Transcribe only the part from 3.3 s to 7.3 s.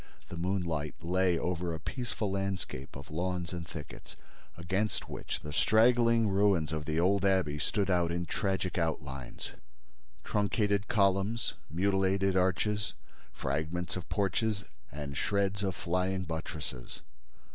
and thickets, against which the straggling ruins of the old